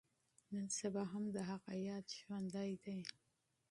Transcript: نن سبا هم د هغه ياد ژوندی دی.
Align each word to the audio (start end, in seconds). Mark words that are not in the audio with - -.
نن 0.53 0.65
سبا 0.79 1.03
هم 1.13 1.23
د 1.35 1.37
هغه 1.51 1.71
ياد 1.87 2.05
ژوندی 2.17 2.71
دی. 2.83 2.99